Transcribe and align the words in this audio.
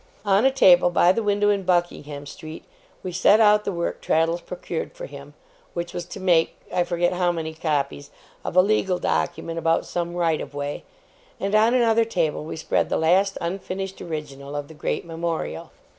On 0.25 0.45
a 0.45 0.51
table 0.51 0.89
by 0.89 1.11
the 1.11 1.21
window 1.21 1.51
in 1.51 1.61
Buckingham 1.61 2.25
Street, 2.25 2.65
we 3.03 3.11
set 3.11 3.39
out 3.39 3.65
the 3.65 3.71
work 3.71 4.01
Traddles 4.01 4.41
procured 4.41 4.93
for 4.93 5.05
him 5.05 5.35
which 5.75 5.93
was 5.93 6.05
to 6.05 6.19
make, 6.19 6.57
I 6.73 6.83
forget 6.83 7.13
how 7.13 7.31
many 7.31 7.53
copies 7.53 8.09
of 8.43 8.55
a 8.55 8.63
legal 8.63 8.97
document 8.97 9.59
about 9.59 9.85
some 9.85 10.15
right 10.15 10.41
of 10.41 10.55
way 10.55 10.85
and 11.39 11.53
on 11.53 11.75
another 11.75 12.03
table 12.03 12.43
we 12.43 12.55
spread 12.57 12.89
the 12.89 12.97
last 12.97 13.37
unfinished 13.41 14.01
original 14.01 14.55
of 14.55 14.69
the 14.69 14.73
great 14.73 15.05
Memorial. 15.05 15.69